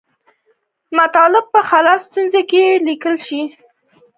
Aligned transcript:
مطلب 0.97 1.45
په 1.53 1.59
خلص 1.69 2.01
ستون 2.05 2.25
کې 2.49 2.63
لیکل 2.87 3.15
کیږي. 3.25 3.43